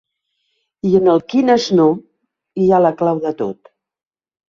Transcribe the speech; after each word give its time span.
I 0.91 0.93
en 1.01 1.09
el 1.13 1.21
‘quines 1.35 1.69
no’ 1.81 1.87
hi 2.65 2.69
ha 2.79 2.83
la 2.89 2.97
clau 3.03 3.25
de 3.31 3.39
tot. 3.47 3.75